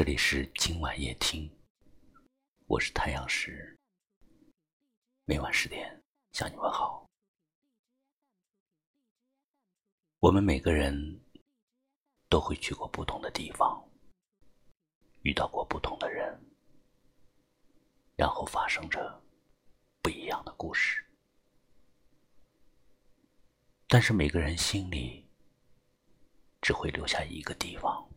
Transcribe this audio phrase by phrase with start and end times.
[0.00, 1.46] 这里是今晚夜听，
[2.64, 3.78] 我是太阳石，
[5.26, 7.06] 每晚十点向你问好。
[10.20, 11.20] 我们每个人
[12.30, 13.86] 都会去过不同的地方，
[15.20, 16.34] 遇到过不同的人，
[18.16, 19.22] 然后发生着
[20.00, 21.04] 不一样的故事。
[23.86, 25.28] 但是每个人心里
[26.62, 28.08] 只会留下一个地方。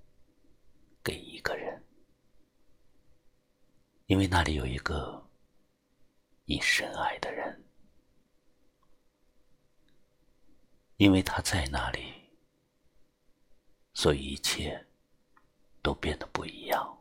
[1.04, 1.83] 给一个人，
[4.05, 5.30] 因为那里有一个
[6.45, 7.63] 你深爱的人，
[10.97, 12.13] 因为他在那里，
[13.94, 14.88] 所以一切
[15.81, 16.97] 都变得不一样。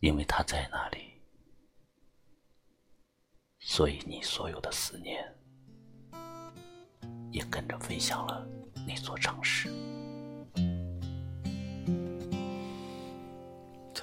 [0.00, 1.20] 因为他在那里，
[3.60, 5.32] 所以你所有的思念
[7.30, 8.44] 也跟着飞向了
[8.86, 9.70] 那座城市。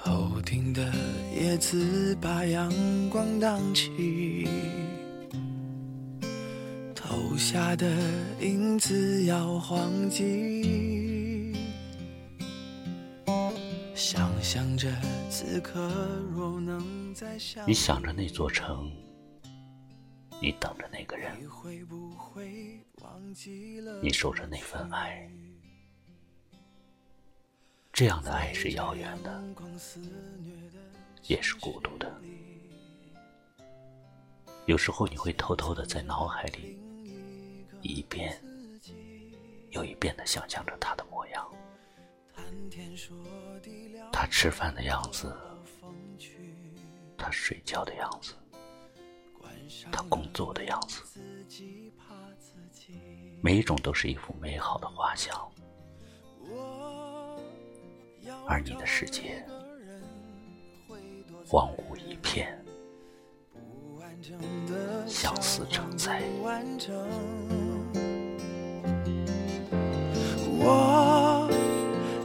[0.02, 0.90] 头顶的
[1.38, 2.72] 叶子把阳
[3.10, 4.48] 光荡起，
[6.94, 7.86] 投下的
[8.40, 11.54] 影子摇晃起，
[13.94, 14.90] 想象着
[15.28, 15.78] 此刻
[16.34, 18.90] 若能再相你想着那座城，
[20.40, 25.30] 你等着那个人，你会不会忘记了你守着那份爱。
[28.00, 29.44] 这样的爱是遥远的，
[31.24, 32.10] 也是孤独的。
[34.64, 36.80] 有时候你会偷偷的在脑海里
[37.82, 38.42] 一遍
[39.72, 41.46] 又一遍的想象着他的模样，
[44.10, 45.36] 他吃饭的样子，
[47.18, 48.32] 他睡觉的样子，
[49.92, 51.02] 他工作的样子，
[53.42, 55.38] 每一种都是一幅美好的画像。
[58.50, 59.46] 而你的世界
[61.46, 62.60] 荒芜一片，
[65.06, 66.20] 相思成灾。
[70.58, 71.48] 我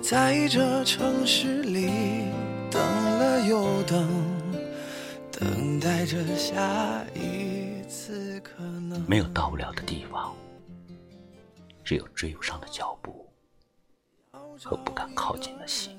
[0.01, 2.31] 在这城市里
[2.71, 4.09] 等了又等，
[5.31, 8.99] 等待着下一次可能。
[9.07, 10.35] 没有到不了的地方，
[11.83, 13.29] 只有追不上的脚步
[14.63, 15.95] 和不敢靠近的心。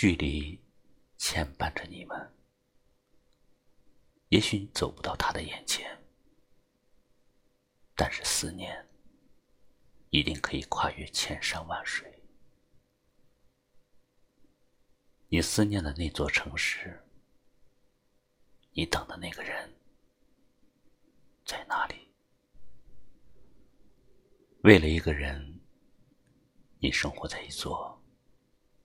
[0.00, 0.58] 距离
[1.18, 2.34] 牵绊着你们，
[4.30, 6.02] 也许你走不到他的眼前，
[7.94, 8.88] 但是思念
[10.08, 12.10] 一定可以跨越千山万水。
[15.28, 17.06] 你思念的那座城市，
[18.72, 19.70] 你等的那个人，
[21.44, 22.08] 在哪里？
[24.62, 25.60] 为了一个人，
[26.78, 27.94] 你生活在一座。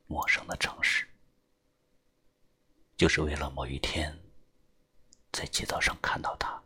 [0.07, 1.04] 陌生的城市，
[2.97, 4.17] 就是为了某一天
[5.31, 6.63] 在街道上看到他，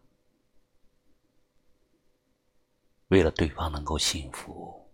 [3.07, 4.88] 为了对方能够幸福，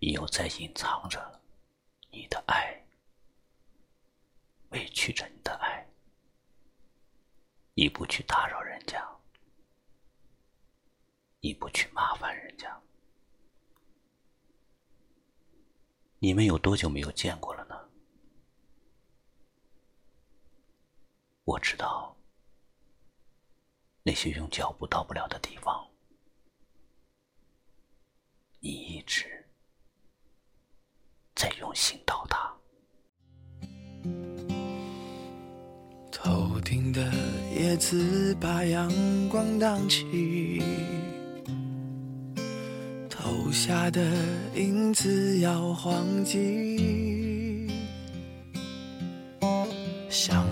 [0.00, 1.40] 你又在隐藏着
[2.10, 2.84] 你的爱，
[4.68, 5.88] 委屈着你的爱，
[7.72, 9.02] 你不去打扰人家，
[11.40, 12.78] 你不去麻烦人家。
[16.18, 17.64] 你们有多久没有见过了
[21.48, 22.14] 我知道，
[24.02, 25.82] 那些用脚步到不了的地方，
[28.60, 29.24] 你一直
[31.34, 32.54] 在用心到达。
[36.12, 37.10] 头顶的
[37.58, 38.92] 叶子把阳
[39.30, 40.62] 光荡起。
[43.08, 44.02] 投下的
[44.54, 47.07] 影子摇晃起，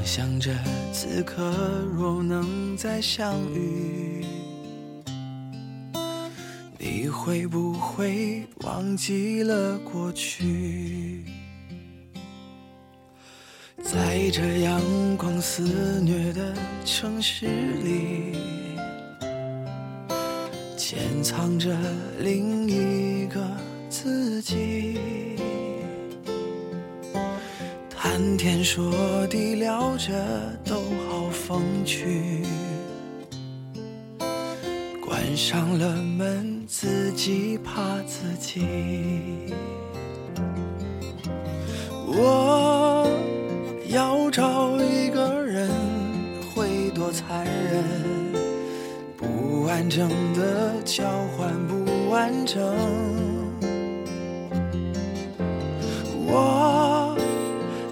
[0.06, 0.54] 想着
[0.92, 1.52] 此刻
[1.92, 4.24] 若能再相遇，
[6.78, 11.24] 你会不会忘记了过去？
[13.82, 14.80] 在这阳
[15.16, 16.54] 光肆虐的
[16.84, 18.38] 城市里。
[20.76, 21.76] 潜藏着
[22.20, 23.44] 另一个
[23.90, 25.00] 自己，
[28.16, 30.10] 谈天说地聊着
[30.64, 30.76] 都
[31.06, 32.42] 好风趣，
[35.04, 38.64] 关上了门自己怕自己。
[42.06, 43.06] 我
[43.88, 45.68] 要找一个人
[46.54, 47.84] 会多残忍？
[49.14, 51.04] 不完整的交
[51.36, 52.64] 换不完整，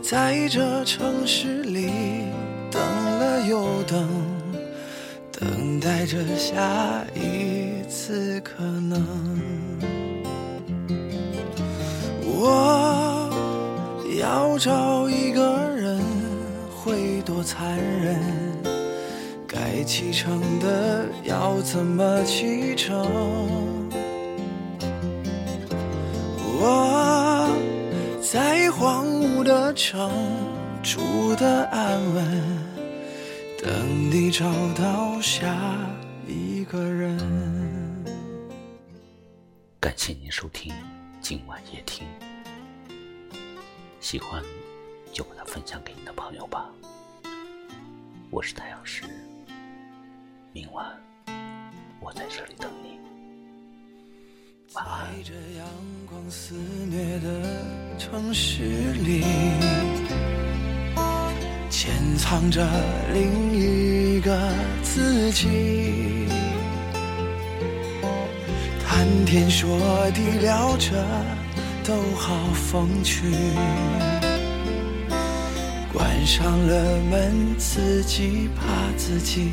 [0.07, 1.91] 在这城市里
[2.71, 4.07] 等了又等，
[5.33, 9.03] 等待着下一次可能。
[12.23, 13.31] 我
[14.21, 15.99] 要找一个人，
[16.71, 18.21] 会多残忍？
[19.49, 23.07] 该启程的要怎么启程？
[26.61, 27.24] 我
[28.35, 30.11] 在荒芜的城
[30.83, 32.43] 住的安稳，
[33.63, 34.45] 等你找
[34.75, 35.57] 到下
[36.27, 37.17] 一个人。
[39.79, 40.75] 感谢您收听
[41.21, 42.05] 今晚夜听，
[44.01, 44.43] 喜欢
[45.13, 46.69] 就把它分享给你的朋友吧。
[48.31, 49.05] 我是太阳石，
[50.53, 50.85] 明晚
[52.01, 53.04] 我在这里等你。
[54.75, 54.81] 在
[55.23, 55.65] 这阳
[56.05, 56.57] 光肆
[56.91, 57.29] 虐的
[57.97, 58.65] 城市
[59.05, 59.23] 里，
[61.71, 62.67] 潜藏着
[63.13, 64.37] 另一个
[64.83, 66.27] 自己。
[68.85, 69.79] 谈天说
[70.11, 70.91] 地聊着
[71.85, 73.31] 都好风趣，
[75.93, 78.65] 关上了门，自己怕
[78.97, 79.53] 自己。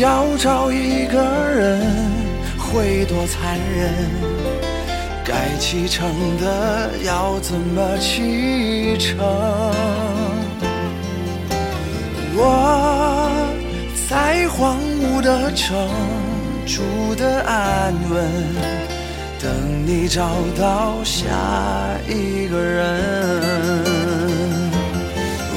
[0.00, 1.80] 要找一个人，
[2.58, 3.92] 会多残忍？
[5.24, 6.08] 该启程
[6.40, 9.18] 的要怎么启程？
[12.34, 13.30] 我
[14.08, 15.76] 在荒芜的城
[16.66, 18.30] 住的安稳，
[19.40, 19.52] 等
[19.86, 21.28] 你找到下
[22.08, 22.98] 一个人。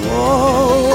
[0.07, 0.94] 我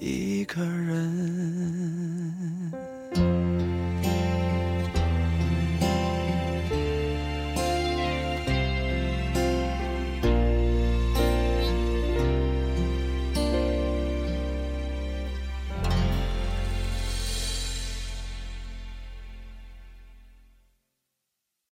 [0.00, 2.30] 一个人。